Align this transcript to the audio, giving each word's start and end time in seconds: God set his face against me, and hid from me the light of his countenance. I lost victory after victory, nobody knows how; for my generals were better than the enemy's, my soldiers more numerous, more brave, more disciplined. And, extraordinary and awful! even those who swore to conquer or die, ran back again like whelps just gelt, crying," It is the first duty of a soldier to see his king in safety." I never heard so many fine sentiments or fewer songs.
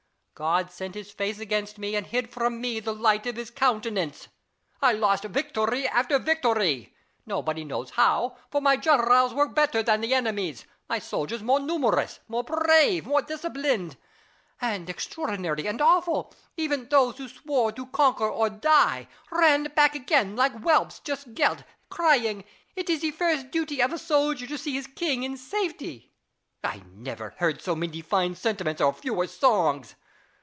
God 0.33 0.71
set 0.71 0.95
his 0.95 1.11
face 1.11 1.37
against 1.37 1.77
me, 1.77 1.95
and 1.95 2.07
hid 2.07 2.33
from 2.33 2.59
me 2.59 2.79
the 2.79 2.95
light 2.95 3.27
of 3.27 3.35
his 3.35 3.51
countenance. 3.51 4.27
I 4.81 4.91
lost 4.91 5.23
victory 5.25 5.87
after 5.87 6.17
victory, 6.17 6.95
nobody 7.27 7.63
knows 7.63 7.91
how; 7.91 8.37
for 8.49 8.59
my 8.59 8.75
generals 8.75 9.35
were 9.35 9.47
better 9.47 9.83
than 9.83 10.01
the 10.01 10.15
enemy's, 10.15 10.65
my 10.89 10.97
soldiers 10.97 11.43
more 11.43 11.59
numerous, 11.59 12.21
more 12.27 12.43
brave, 12.43 13.05
more 13.05 13.21
disciplined. 13.21 13.97
And, 14.59 14.89
extraordinary 14.89 15.67
and 15.67 15.79
awful! 15.79 16.33
even 16.57 16.89
those 16.89 17.19
who 17.19 17.27
swore 17.27 17.71
to 17.73 17.85
conquer 17.85 18.27
or 18.27 18.49
die, 18.49 19.09
ran 19.31 19.65
back 19.75 19.93
again 19.93 20.35
like 20.35 20.53
whelps 20.63 20.99
just 21.01 21.35
gelt, 21.35 21.63
crying," 21.91 22.45
It 22.75 22.89
is 22.89 23.01
the 23.01 23.11
first 23.11 23.51
duty 23.51 23.79
of 23.79 23.93
a 23.93 23.99
soldier 23.99 24.47
to 24.47 24.57
see 24.57 24.73
his 24.73 24.87
king 24.87 25.21
in 25.21 25.37
safety." 25.37 26.11
I 26.63 26.81
never 26.95 27.35
heard 27.37 27.61
so 27.61 27.75
many 27.75 28.01
fine 28.01 28.33
sentiments 28.33 28.81
or 28.81 28.91
fewer 28.91 29.27
songs. 29.27 29.93